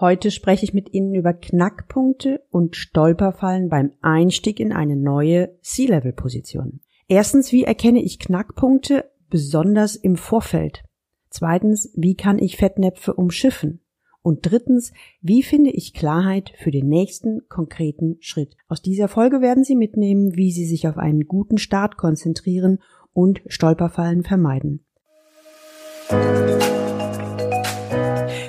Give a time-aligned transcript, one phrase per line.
[0.00, 6.80] Heute spreche ich mit Ihnen über Knackpunkte und Stolperfallen beim Einstieg in eine neue C-Level-Position.
[7.06, 10.82] Erstens, wie erkenne ich Knackpunkte besonders im Vorfeld?
[11.30, 13.82] Zweitens, wie kann ich Fettnäpfe umschiffen?
[14.20, 18.56] Und drittens, wie finde ich Klarheit für den nächsten konkreten Schritt?
[18.66, 22.80] Aus dieser Folge werden Sie mitnehmen, wie Sie sich auf einen guten Start konzentrieren
[23.12, 24.84] und Stolperfallen vermeiden.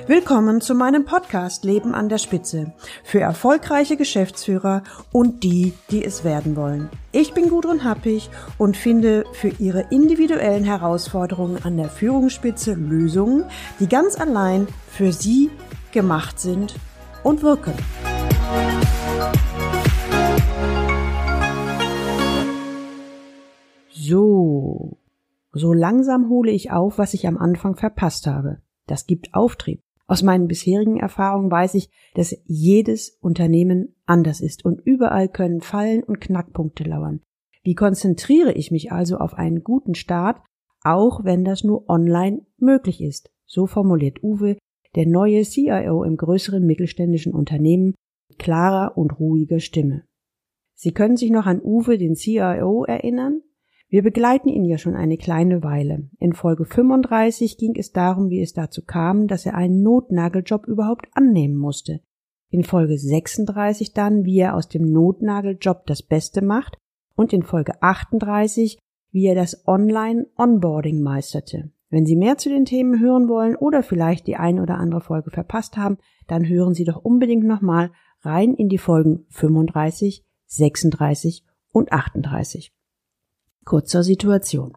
[0.08, 6.22] Willkommen zu meinem Podcast Leben an der Spitze für erfolgreiche Geschäftsführer und die, die es
[6.22, 6.88] werden wollen.
[7.10, 13.46] Ich bin Gudrun Happig und finde für Ihre individuellen Herausforderungen an der Führungsspitze Lösungen,
[13.80, 15.50] die ganz allein für Sie
[15.90, 16.76] gemacht sind
[17.24, 17.74] und wirken.
[23.90, 24.98] So,
[25.52, 28.62] so langsam hole ich auf, was ich am Anfang verpasst habe.
[28.86, 29.82] Das gibt Auftrieb.
[30.08, 36.04] Aus meinen bisherigen Erfahrungen weiß ich, dass jedes Unternehmen anders ist und überall können Fallen
[36.04, 37.20] und Knackpunkte lauern.
[37.64, 40.40] Wie konzentriere ich mich also auf einen guten Start,
[40.82, 43.30] auch wenn das nur online möglich ist?
[43.44, 44.56] So formuliert Uwe,
[44.94, 47.94] der neue CIO im größeren mittelständischen Unternehmen,
[48.28, 50.04] mit klarer und ruhiger Stimme.
[50.74, 53.42] Sie können sich noch an Uwe, den CIO, erinnern?
[53.88, 56.08] Wir begleiten ihn ja schon eine kleine Weile.
[56.18, 61.06] In Folge 35 ging es darum, wie es dazu kam, dass er einen Notnageljob überhaupt
[61.12, 62.00] annehmen musste.
[62.50, 66.78] In Folge 36 dann, wie er aus dem Notnageljob das Beste macht
[67.14, 68.78] und in Folge 38,
[69.12, 71.70] wie er das Online-Onboarding meisterte.
[71.88, 75.30] Wenn Sie mehr zu den Themen hören wollen oder vielleicht die ein oder andere Folge
[75.30, 81.92] verpasst haben, dann hören Sie doch unbedingt nochmal rein in die Folgen 35, 36 und
[81.92, 82.75] 38.
[83.66, 84.74] Kurzer Situation.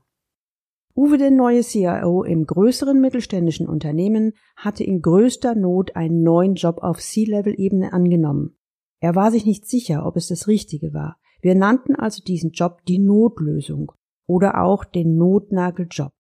[0.95, 6.79] Uwe, der neue CIO im größeren mittelständischen Unternehmen, hatte in größter Not einen neuen Job
[6.81, 8.57] auf C-Level-Ebene angenommen.
[8.99, 11.17] Er war sich nicht sicher, ob es das Richtige war.
[11.39, 13.91] Wir nannten also diesen Job die Notlösung
[14.25, 16.11] oder auch den Notnageljob.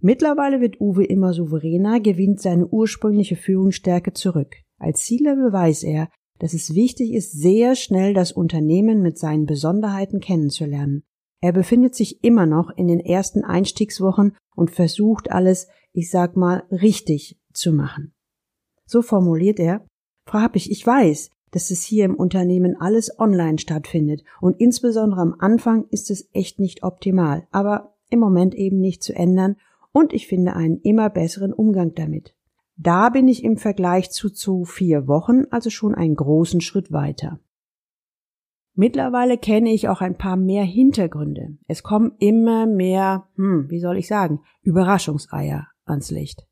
[0.00, 4.56] Mittlerweile wird Uwe immer souveräner, gewinnt seine ursprüngliche Führungsstärke zurück.
[4.78, 6.08] Als C-Level weiß er,
[6.40, 11.04] dass es wichtig ist, sehr schnell das Unternehmen mit seinen Besonderheiten kennenzulernen.
[11.40, 16.64] Er befindet sich immer noch in den ersten Einstiegswochen und versucht alles, ich sag mal,
[16.70, 18.12] richtig zu machen.
[18.86, 19.86] So formuliert er,
[20.26, 25.34] Frau Happig, ich weiß, dass es hier im Unternehmen alles online stattfindet und insbesondere am
[25.38, 29.56] Anfang ist es echt nicht optimal, aber im Moment eben nicht zu ändern
[29.92, 32.34] und ich finde einen immer besseren Umgang damit.
[32.76, 37.40] Da bin ich im Vergleich zu zu vier Wochen also schon einen großen Schritt weiter.
[38.80, 41.58] Mittlerweile kenne ich auch ein paar mehr Hintergründe.
[41.66, 46.46] Es kommen immer mehr, hm, wie soll ich sagen, Überraschungseier ans Licht.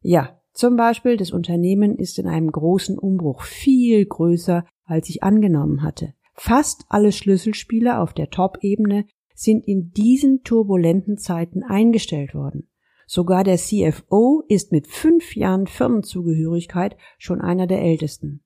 [0.00, 5.82] Ja, zum Beispiel, das Unternehmen ist in einem großen Umbruch viel größer, als ich angenommen
[5.82, 6.14] hatte.
[6.34, 12.68] Fast alle Schlüsselspieler auf der Top-Ebene sind in diesen turbulenten Zeiten eingestellt worden.
[13.08, 18.44] Sogar der CFO ist mit fünf Jahren Firmenzugehörigkeit schon einer der ältesten.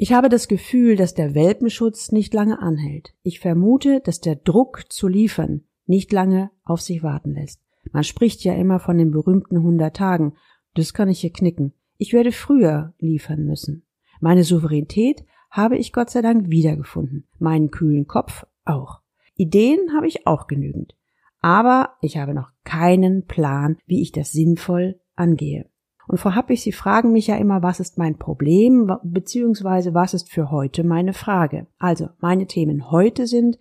[0.00, 3.14] Ich habe das Gefühl, dass der Welpenschutz nicht lange anhält.
[3.24, 7.60] Ich vermute, dass der Druck zu liefern nicht lange auf sich warten lässt.
[7.90, 10.34] Man spricht ja immer von den berühmten 100 Tagen.
[10.74, 11.72] Das kann ich hier knicken.
[11.96, 13.86] Ich werde früher liefern müssen.
[14.20, 17.26] Meine Souveränität habe ich Gott sei Dank wiedergefunden.
[17.40, 19.00] Meinen kühlen Kopf auch.
[19.34, 20.94] Ideen habe ich auch genügend.
[21.40, 25.68] Aber ich habe noch keinen Plan, wie ich das sinnvoll angehe.
[26.08, 30.30] Und Frau Happig, Sie fragen mich ja immer, was ist mein Problem, beziehungsweise was ist
[30.30, 31.66] für heute meine Frage.
[31.78, 33.58] Also, meine Themen heute sind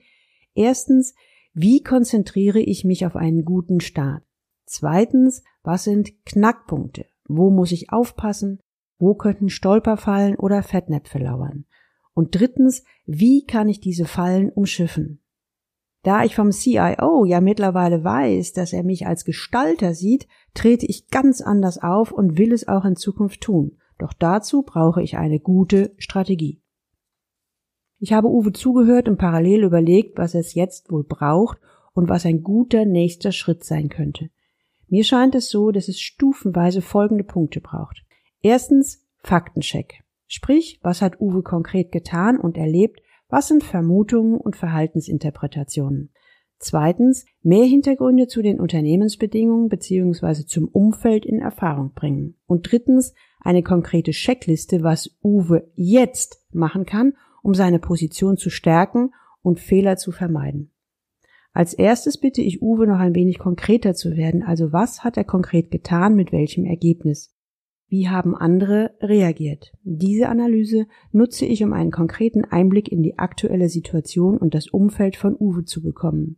[0.55, 1.13] erstens,
[1.53, 4.23] wie konzentriere ich mich auf einen guten Start?
[4.65, 7.05] Zweitens, was sind Knackpunkte?
[7.27, 8.61] Wo muss ich aufpassen?
[8.97, 11.65] Wo könnten Stolperfallen oder Fettnäpfe lauern?
[12.13, 15.19] Und drittens, wie kann ich diese Fallen umschiffen?
[16.07, 21.09] Da ich vom CIO ja mittlerweile weiß, dass er mich als Gestalter sieht, trete ich
[21.09, 23.75] ganz anders auf und will es auch in Zukunft tun.
[23.97, 26.62] Doch dazu brauche ich eine gute Strategie.
[28.00, 31.57] Ich habe Uwe zugehört und parallel überlegt, was es jetzt wohl braucht
[31.94, 34.30] und was ein guter nächster Schritt sein könnte.
[34.88, 38.06] Mir scheint es so, dass es stufenweise folgende Punkte braucht.
[38.42, 40.06] Erstens Faktencheck.
[40.25, 46.12] Sprich, was hat Uwe konkret getan und erlebt, was sind Vermutungen und Verhaltensinterpretationen?
[46.59, 50.45] Zweitens, mehr Hintergründe zu den Unternehmensbedingungen bzw.
[50.45, 52.35] zum Umfeld in Erfahrung bringen.
[52.47, 57.13] Und drittens, eine konkrete Checkliste, was Uwe jetzt machen kann,
[57.44, 60.71] um seine Position zu stärken und Fehler zu vermeiden.
[61.53, 65.24] Als erstes bitte ich Uwe noch ein wenig konkreter zu werden, also was hat er
[65.24, 67.37] konkret getan, mit welchem Ergebnis.
[67.89, 69.72] Wie haben andere reagiert?
[69.84, 75.16] Diese Analyse nutze ich, um einen konkreten Einblick in die aktuelle Situation und das Umfeld
[75.16, 76.38] von Uwe zu bekommen.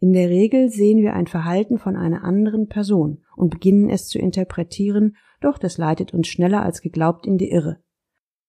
[0.00, 4.18] In der Regel sehen wir ein Verhalten von einer anderen Person und beginnen es zu
[4.18, 7.80] interpretieren, doch das leitet uns schneller als geglaubt in die Irre.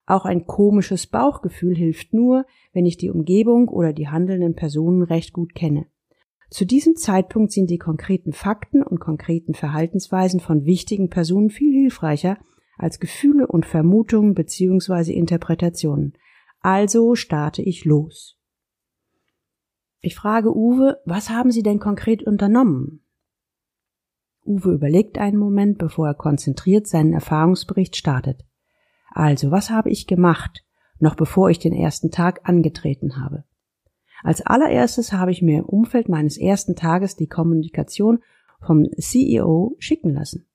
[0.08, 5.34] Auch ein komisches Bauchgefühl hilft nur, wenn ich die Umgebung oder die handelnden Personen recht
[5.34, 5.86] gut kenne.
[6.50, 12.38] Zu diesem Zeitpunkt sind die konkreten Fakten und konkreten Verhaltensweisen von wichtigen Personen viel hilfreicher
[12.78, 15.14] als Gefühle und Vermutungen bzw.
[15.14, 16.14] Interpretationen.
[16.62, 18.38] Also starte ich los.
[20.02, 23.04] Ich frage Uwe, was haben Sie denn konkret unternommen?
[24.46, 28.46] Uwe überlegt einen Moment, bevor er konzentriert seinen Erfahrungsbericht startet.
[29.12, 30.64] Also, was habe ich gemacht,
[31.00, 33.44] noch bevor ich den ersten Tag angetreten habe?
[34.24, 38.20] Als allererstes habe ich mir im Umfeld meines ersten Tages die Kommunikation
[38.62, 40.46] vom CEO schicken lassen.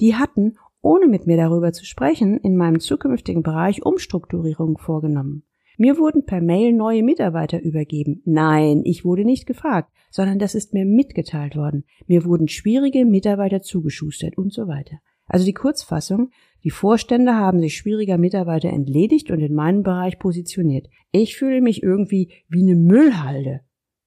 [0.00, 5.44] Die hatten, ohne mit mir darüber zu sprechen, in meinem zukünftigen Bereich Umstrukturierungen vorgenommen.
[5.78, 8.22] Mir wurden per Mail neue Mitarbeiter übergeben.
[8.24, 11.84] Nein, ich wurde nicht gefragt, sondern das ist mir mitgeteilt worden.
[12.06, 15.00] Mir wurden schwierige Mitarbeiter zugeschustert und so weiter.
[15.26, 16.30] Also die Kurzfassung,
[16.64, 20.88] die Vorstände haben sich schwieriger Mitarbeiter entledigt und in meinen Bereich positioniert.
[21.12, 23.60] Ich fühle mich irgendwie wie eine Müllhalde,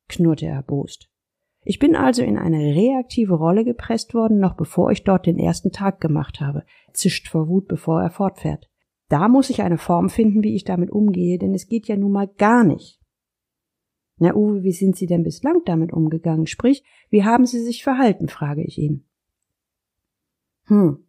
[0.07, 1.09] knurrte er erbost.
[1.63, 5.71] Ich bin also in eine reaktive Rolle gepresst worden, noch bevor ich dort den ersten
[5.71, 6.63] Tag gemacht habe,
[6.93, 8.69] zischt vor Wut, bevor er fortfährt.
[9.09, 12.11] Da muss ich eine Form finden, wie ich damit umgehe, denn es geht ja nun
[12.11, 12.99] mal gar nicht.
[14.17, 16.45] Na Uwe, wie sind Sie denn bislang damit umgegangen?
[16.45, 19.05] Sprich, wie haben Sie sich verhalten, frage ich ihn.
[20.65, 21.05] Hm,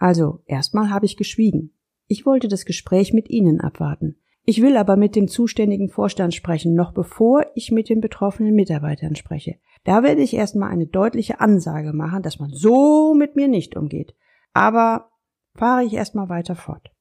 [0.00, 1.72] also, erstmal habe ich geschwiegen.
[2.06, 4.16] Ich wollte das Gespräch mit Ihnen abwarten.
[4.44, 9.16] Ich will aber mit dem zuständigen Vorstand sprechen, noch bevor ich mit den betroffenen Mitarbeitern
[9.16, 9.56] spreche.
[9.82, 14.14] Da werde ich erstmal eine deutliche Ansage machen, dass man so mit mir nicht umgeht.
[14.54, 15.10] Aber
[15.56, 16.92] fahre ich erstmal weiter fort.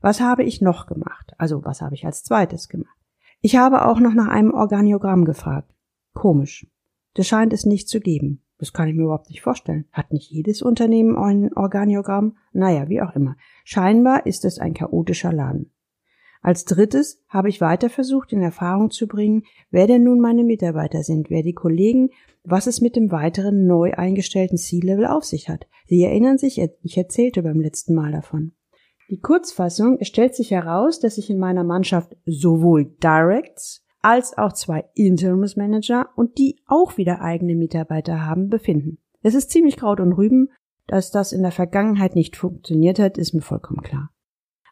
[0.00, 1.34] Was habe ich noch gemacht?
[1.36, 2.98] Also, was habe ich als zweites gemacht?
[3.42, 5.74] Ich habe auch noch nach einem Organiogramm gefragt.
[6.14, 6.66] Komisch.
[7.12, 8.42] Das scheint es nicht zu geben.
[8.58, 9.86] Das kann ich mir überhaupt nicht vorstellen.
[9.92, 12.36] Hat nicht jedes Unternehmen ein Organiogramm?
[12.52, 13.36] Naja, wie auch immer.
[13.64, 15.72] Scheinbar ist es ein chaotischer Laden.
[16.42, 21.02] Als drittes habe ich weiter versucht, in Erfahrung zu bringen, wer denn nun meine Mitarbeiter
[21.02, 22.10] sind, wer die Kollegen,
[22.44, 25.66] was es mit dem weiteren neu eingestellten C-Level auf sich hat.
[25.86, 28.52] Sie erinnern sich, ich erzählte beim letzten Mal davon.
[29.10, 34.52] Die Kurzfassung, es stellt sich heraus, dass sich in meiner Mannschaft sowohl Directs als auch
[34.52, 38.98] zwei Interimsmanager und die auch wieder eigene Mitarbeiter haben, befinden.
[39.20, 40.50] Es ist ziemlich Kraut und Rüben,
[40.86, 44.10] dass das in der Vergangenheit nicht funktioniert hat, ist mir vollkommen klar.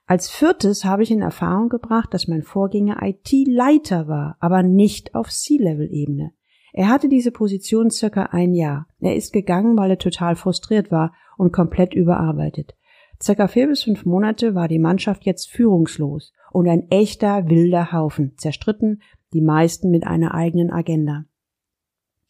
[0.06, 5.30] Als viertes habe ich in Erfahrung gebracht, dass mein Vorgänger IT-Leiter war, aber nicht auf
[5.30, 6.30] C-Level-Ebene.
[6.72, 8.86] Er hatte diese Position circa ein Jahr.
[9.00, 12.76] Er ist gegangen, weil er total frustriert war und komplett überarbeitet.
[13.20, 18.34] Circa vier bis fünf Monate war die Mannschaft jetzt führungslos und ein echter wilder Haufen,
[18.36, 19.02] zerstritten,
[19.34, 21.26] die meisten mit einer eigenen Agenda.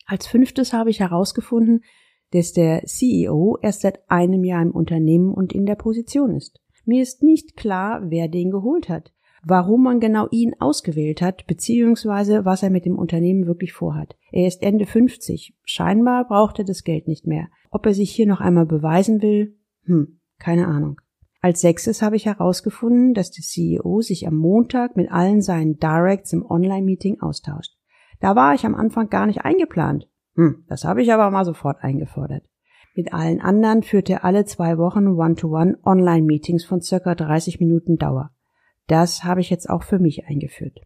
[0.06, 1.82] Als fünftes habe ich herausgefunden,
[2.32, 6.60] dass der CEO erst seit einem Jahr im Unternehmen und in der Position ist.
[6.84, 9.12] Mir ist nicht klar, wer den geholt hat,
[9.44, 14.16] warum man genau ihn ausgewählt hat, beziehungsweise was er mit dem Unternehmen wirklich vorhat.
[14.32, 15.54] Er ist Ende 50.
[15.64, 17.48] Scheinbar braucht er das Geld nicht mehr.
[17.70, 19.56] Ob er sich hier noch einmal beweisen will?
[19.84, 21.00] Hm, keine Ahnung.
[21.44, 26.32] Als sechstes habe ich herausgefunden, dass der CEO sich am Montag mit allen seinen Directs
[26.32, 27.76] im Online-Meeting austauscht.
[28.18, 30.08] Da war ich am Anfang gar nicht eingeplant.
[30.36, 32.48] Hm, das habe ich aber mal sofort eingefordert.
[32.94, 38.30] Mit allen anderen führt er alle zwei Wochen One-to-One Online-Meetings von circa 30 Minuten Dauer.
[38.86, 40.80] Das habe ich jetzt auch für mich eingeführt.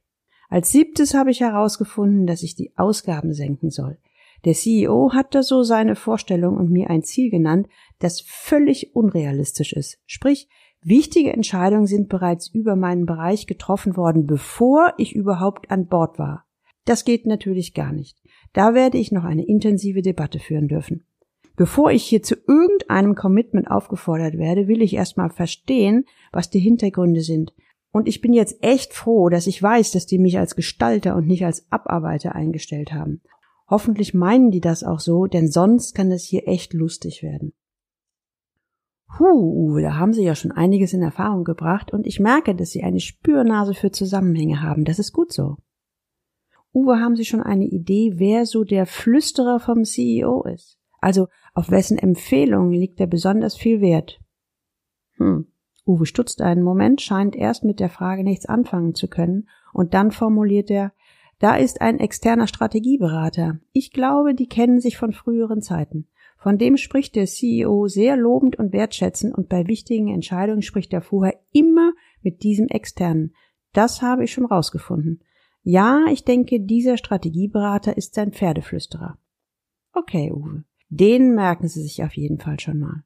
[0.48, 3.98] Als siebtes habe ich herausgefunden, dass ich die Ausgaben senken soll.
[4.44, 7.68] Der CEO hat da so seine Vorstellung und mir ein Ziel genannt,
[7.98, 9.98] das völlig unrealistisch ist.
[10.06, 10.48] Sprich,
[10.82, 16.44] wichtige Entscheidungen sind bereits über meinen Bereich getroffen worden, bevor ich überhaupt an Bord war.
[16.84, 18.16] Das geht natürlich gar nicht.
[18.52, 21.04] Da werde ich noch eine intensive Debatte führen dürfen.
[21.56, 27.20] Bevor ich hier zu irgendeinem Commitment aufgefordert werde, will ich erstmal verstehen, was die Hintergründe
[27.20, 27.52] sind.
[27.90, 31.26] Und ich bin jetzt echt froh, dass ich weiß, dass die mich als Gestalter und
[31.26, 33.22] nicht als Abarbeiter eingestellt haben.
[33.68, 37.52] Hoffentlich meinen die das auch so, denn sonst kann das hier echt lustig werden.
[39.18, 42.70] Huh, Uwe, da haben Sie ja schon einiges in Erfahrung gebracht und ich merke, dass
[42.70, 44.84] Sie eine Spürnase für Zusammenhänge haben.
[44.84, 45.56] Das ist gut so.
[46.72, 50.78] Uwe, haben Sie schon eine Idee, wer so der Flüsterer vom CEO ist?
[51.00, 54.20] Also auf wessen Empfehlungen liegt er besonders viel Wert?
[55.16, 55.46] Hm.
[55.86, 60.10] Uwe stutzt einen Moment, scheint erst mit der Frage nichts anfangen zu können, und dann
[60.10, 60.92] formuliert er,
[61.38, 63.60] da ist ein externer Strategieberater.
[63.72, 66.08] Ich glaube, die kennen sich von früheren Zeiten.
[66.36, 71.02] Von dem spricht der CEO sehr lobend und wertschätzend und bei wichtigen Entscheidungen spricht er
[71.02, 71.92] vorher immer
[72.22, 73.34] mit diesem externen.
[73.72, 75.22] Das habe ich schon rausgefunden.
[75.62, 79.18] Ja, ich denke, dieser Strategieberater ist sein Pferdeflüsterer.
[79.92, 80.64] Okay, Uwe.
[80.88, 83.04] Den merken Sie sich auf jeden Fall schon mal.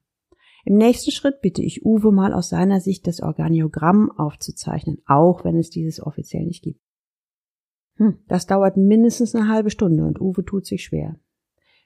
[0.63, 5.57] Im nächsten Schritt bitte ich Uwe mal aus seiner Sicht das Organiogramm aufzuzeichnen, auch wenn
[5.57, 6.79] es dieses offiziell nicht gibt.
[7.97, 11.19] Hm, das dauert mindestens eine halbe Stunde und Uwe tut sich schwer.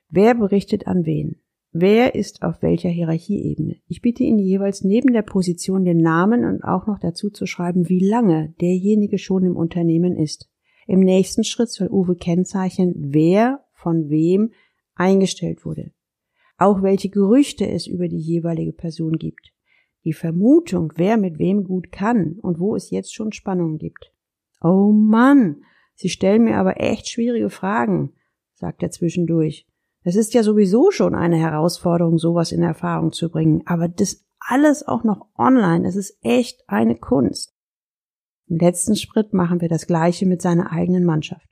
[0.09, 1.41] Wer berichtet an wen?
[1.73, 3.75] Wer ist auf welcher Hierarchieebene?
[3.87, 7.89] Ich bitte ihn jeweils neben der Position den Namen und auch noch dazu zu schreiben,
[7.89, 10.49] wie lange derjenige schon im Unternehmen ist.
[10.87, 14.51] Im nächsten Schritt soll Uwe kennzeichnen, wer von wem
[14.95, 15.91] eingestellt wurde.
[16.57, 19.53] Auch welche Gerüchte es über die jeweilige Person gibt.
[20.05, 24.13] Die Vermutung, wer mit wem gut kann und wo es jetzt schon Spannungen gibt.
[24.61, 25.57] Oh Mann,
[25.97, 28.13] Sie stellen mir aber echt schwierige Fragen,
[28.53, 29.65] sagt er zwischendurch.
[30.03, 34.87] Es ist ja sowieso schon eine Herausforderung, sowas in Erfahrung zu bringen, aber das alles
[34.87, 37.55] auch noch online, es ist echt eine Kunst.
[38.45, 41.49] Im letzten Schritt machen wir das gleiche mit seiner eigenen Mannschaft.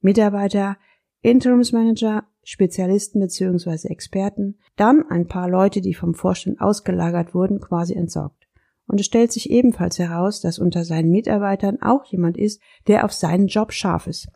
[0.00, 0.76] Mitarbeiter,
[1.22, 3.88] Interimsmanager, Spezialisten bzw.
[3.88, 8.46] Experten, dann ein paar Leute, die vom Vorstand ausgelagert wurden, quasi entsorgt.
[8.90, 13.12] Und es stellt sich ebenfalls heraus, dass unter seinen Mitarbeitern auch jemand ist, der auf
[13.12, 14.32] seinen Job scharf ist.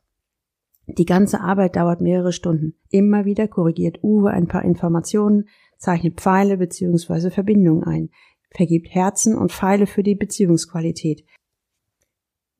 [0.86, 2.76] Die ganze Arbeit dauert mehrere Stunden.
[2.88, 7.30] Immer wieder korrigiert Uwe ein paar Informationen, zeichnet Pfeile bzw.
[7.30, 8.10] Verbindungen ein,
[8.50, 11.24] vergibt Herzen und Pfeile für die Beziehungsqualität.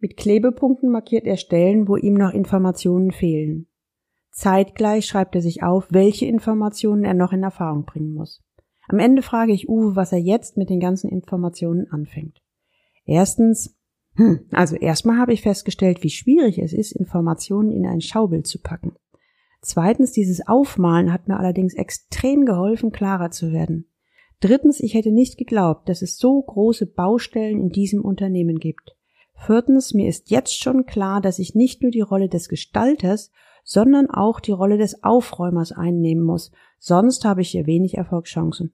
[0.00, 3.68] Mit Klebepunkten markiert er Stellen, wo ihm noch Informationen fehlen.
[4.32, 8.43] Zeitgleich schreibt er sich auf, welche Informationen er noch in Erfahrung bringen muss.
[8.88, 12.42] Am Ende frage ich Uwe, was er jetzt mit den ganzen Informationen anfängt.
[13.04, 13.76] Erstens,
[14.16, 18.60] hm, also erstmal habe ich festgestellt, wie schwierig es ist, Informationen in ein Schaubild zu
[18.60, 18.94] packen.
[19.60, 23.90] Zweitens, dieses Aufmalen hat mir allerdings extrem geholfen, klarer zu werden.
[24.40, 28.94] Drittens, ich hätte nicht geglaubt, dass es so große Baustellen in diesem Unternehmen gibt.
[29.34, 33.30] Viertens, mir ist jetzt schon klar, dass ich nicht nur die Rolle des Gestalters,
[33.64, 36.52] sondern auch die Rolle des Aufräumers einnehmen muss,
[36.84, 38.72] sonst habe ich hier wenig Erfolgschancen.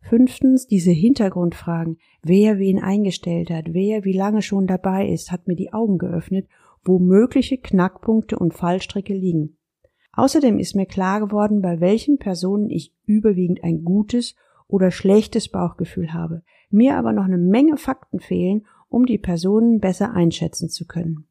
[0.00, 5.56] Fünftens, diese Hintergrundfragen, wer wen eingestellt hat, wer wie lange schon dabei ist, hat mir
[5.56, 6.46] die Augen geöffnet,
[6.84, 9.56] wo mögliche Knackpunkte und Fallstricke liegen.
[10.12, 14.34] Außerdem ist mir klar geworden, bei welchen Personen ich überwiegend ein gutes
[14.68, 20.12] oder schlechtes Bauchgefühl habe, mir aber noch eine Menge Fakten fehlen, um die Personen besser
[20.12, 21.26] einschätzen zu können.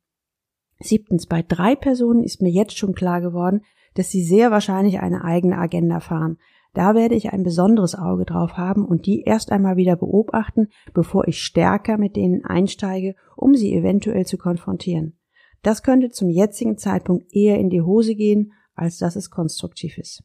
[0.79, 3.62] Siebtens, bei drei Personen ist mir jetzt schon klar geworden,
[3.95, 6.37] dass sie sehr wahrscheinlich eine eigene Agenda fahren.
[6.73, 11.27] Da werde ich ein besonderes Auge drauf haben und die erst einmal wieder beobachten, bevor
[11.27, 15.17] ich stärker mit denen einsteige, um sie eventuell zu konfrontieren.
[15.63, 20.23] Das könnte zum jetzigen Zeitpunkt eher in die Hose gehen, als dass es konstruktiv ist.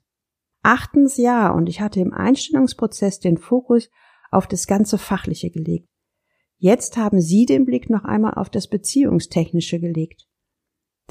[0.63, 3.89] Achtens ja, und ich hatte im Einstellungsprozess den Fokus
[4.31, 5.89] auf das ganze Fachliche gelegt.
[6.59, 10.29] Jetzt haben Sie den Blick noch einmal auf das Beziehungstechnische gelegt.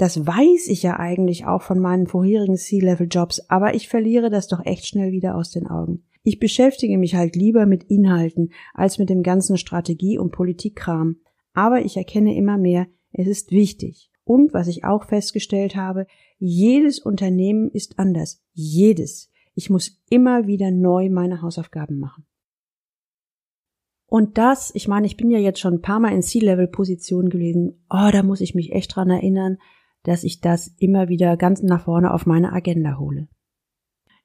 [0.00, 4.64] Das weiß ich ja eigentlich auch von meinen vorherigen C-Level-Jobs, aber ich verliere das doch
[4.64, 6.06] echt schnell wieder aus den Augen.
[6.22, 11.16] Ich beschäftige mich halt lieber mit Inhalten als mit dem ganzen Strategie- und Politikkram.
[11.52, 14.10] Aber ich erkenne immer mehr, es ist wichtig.
[14.24, 16.06] Und was ich auch festgestellt habe,
[16.38, 18.42] jedes Unternehmen ist anders.
[18.54, 19.30] Jedes.
[19.54, 22.24] Ich muss immer wieder neu meine Hausaufgaben machen.
[24.06, 27.84] Und das, ich meine, ich bin ja jetzt schon ein paar Mal in C-Level-Positionen gewesen.
[27.90, 29.58] Oh, da muss ich mich echt dran erinnern
[30.02, 33.28] dass ich das immer wieder ganz nach vorne auf meine Agenda hole.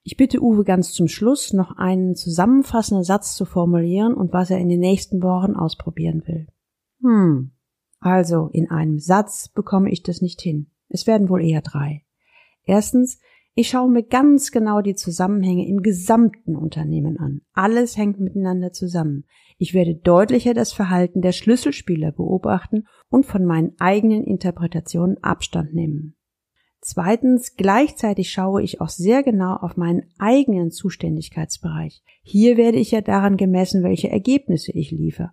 [0.04, 4.60] Ich bitte Uwe ganz zum Schluss noch einen zusammenfassenden Satz zu formulieren und was er
[4.60, 6.48] in den nächsten Wochen ausprobieren will.
[7.02, 7.52] Hm.
[8.00, 10.70] Also, in einem Satz bekomme ich das nicht hin.
[10.90, 12.06] Es werden wohl eher drei.
[12.64, 13.20] Erstens,
[13.58, 17.42] ich schaue mir ganz genau die Zusammenhänge im gesamten Unternehmen an.
[17.54, 19.24] Alles hängt miteinander zusammen.
[19.58, 26.16] Ich werde deutlicher das Verhalten der Schlüsselspieler beobachten und von meinen eigenen Interpretationen Abstand nehmen.
[26.82, 32.04] Zweitens, gleichzeitig schaue ich auch sehr genau auf meinen eigenen Zuständigkeitsbereich.
[32.22, 35.32] Hier werde ich ja daran gemessen, welche Ergebnisse ich liefere.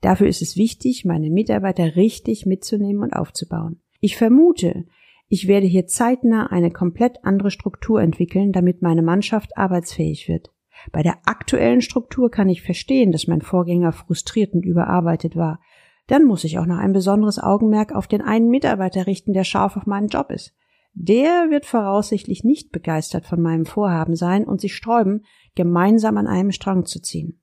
[0.00, 3.82] Dafür ist es wichtig, meine Mitarbeiter richtig mitzunehmen und aufzubauen.
[4.00, 4.86] Ich vermute,
[5.28, 10.50] ich werde hier zeitnah eine komplett andere Struktur entwickeln, damit meine Mannschaft arbeitsfähig wird.
[10.90, 15.60] Bei der aktuellen Struktur kann ich verstehen, dass mein Vorgänger frustriert und überarbeitet war.
[16.06, 19.76] Dann muss ich auch noch ein besonderes Augenmerk auf den einen Mitarbeiter richten, der scharf
[19.76, 20.54] auf meinen Job ist.
[20.94, 26.50] Der wird voraussichtlich nicht begeistert von meinem Vorhaben sein und sich sträuben, gemeinsam an einem
[26.50, 27.40] Strang zu ziehen.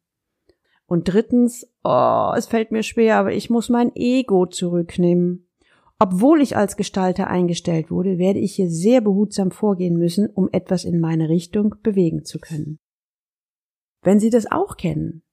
[0.87, 5.44] Und drittens, oh, es fällt mir schwer, aber ich muss mein Ego zurücknehmen.
[5.97, 10.83] Obwohl ich als Gestalter eingestellt wurde, werde ich hier sehr behutsam vorgehen müssen, um etwas
[10.83, 12.79] in meine Richtung bewegen zu können.
[14.01, 15.23] Wenn Sie das auch kennen,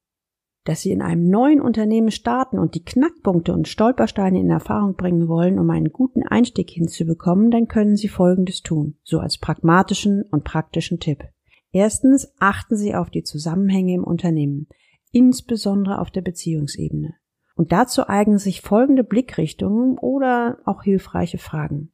[0.64, 5.26] dass Sie in einem neuen Unternehmen starten und die Knackpunkte und Stolpersteine in Erfahrung bringen
[5.26, 10.44] wollen, um einen guten Einstieg hinzubekommen, dann können Sie Folgendes tun, so als pragmatischen und
[10.44, 11.24] praktischen Tipp.
[11.72, 14.68] Erstens achten Sie auf die Zusammenhänge im Unternehmen,
[15.10, 17.14] insbesondere auf der Beziehungsebene.
[17.56, 21.92] Und dazu eignen sich folgende Blickrichtungen oder auch hilfreiche Fragen.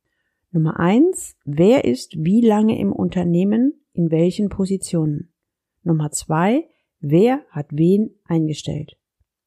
[0.51, 5.33] Nummer eins, wer ist wie lange im Unternehmen, in welchen Positionen?
[5.83, 6.69] Nummer zwei,
[7.01, 8.97] wer hat wen eingestellt?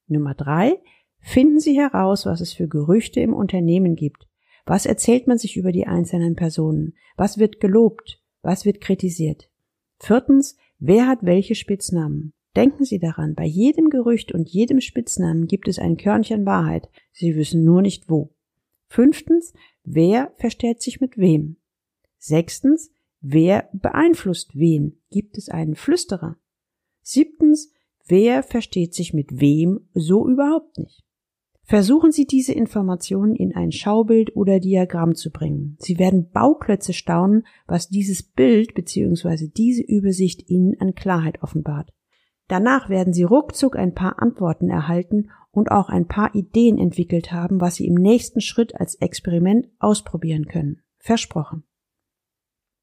[0.06, 0.78] Nummer drei,
[1.18, 4.28] finden Sie heraus, was es für Gerüchte im Unternehmen gibt.
[4.64, 6.94] Was erzählt man sich über die einzelnen Personen?
[7.16, 8.22] Was wird gelobt?
[8.42, 9.50] Was wird kritisiert?
[9.98, 12.32] Viertens, wer hat welche Spitznamen?
[12.54, 17.34] Denken Sie daran, bei jedem Gerücht und jedem Spitznamen gibt es ein Körnchen Wahrheit, Sie
[17.34, 18.34] wissen nur nicht wo.
[18.88, 19.54] Fünftens,
[19.84, 21.56] wer versteht sich mit wem?
[22.18, 22.90] Sechstens,
[23.20, 25.00] wer beeinflusst wen?
[25.10, 26.36] Gibt es einen Flüsterer?
[27.00, 27.72] Siebtens,
[28.06, 31.02] wer versteht sich mit wem so überhaupt nicht?
[31.64, 35.76] Versuchen Sie diese Informationen in ein Schaubild oder Diagramm zu bringen.
[35.78, 39.48] Sie werden Bauklötze staunen, was dieses Bild bzw.
[39.48, 41.90] diese Übersicht Ihnen an Klarheit offenbart.
[42.52, 47.62] Danach werden Sie ruckzuck ein paar Antworten erhalten und auch ein paar Ideen entwickelt haben,
[47.62, 50.82] was Sie im nächsten Schritt als Experiment ausprobieren können.
[50.98, 51.64] Versprochen.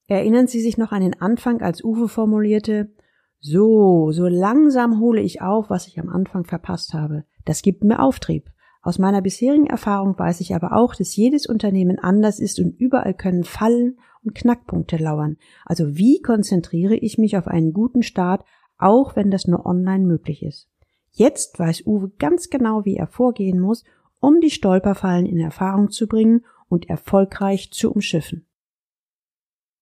[0.07, 2.95] Erinnern Sie sich noch an den Anfang, als Uwe formulierte,
[3.39, 7.25] so, so langsam hole ich auf, was ich am Anfang verpasst habe.
[7.45, 8.49] Das gibt mir Auftrieb.
[8.81, 13.13] Aus meiner bisherigen Erfahrung weiß ich aber auch, dass jedes Unternehmen anders ist und überall
[13.13, 15.38] können Fallen und Knackpunkte lauern.
[15.63, 18.43] Also wie konzentriere ich mich auf einen guten Start
[18.79, 20.67] auch wenn das nur online möglich ist.
[21.12, 23.83] Jetzt weiß Uwe ganz genau, wie er vorgehen muss,
[24.19, 28.48] um die Stolperfallen in Erfahrung zu bringen und erfolgreich zu umschiffen.